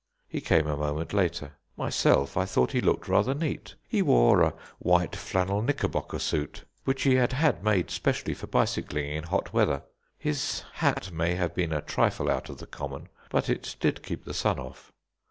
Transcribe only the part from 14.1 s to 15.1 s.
the sun off.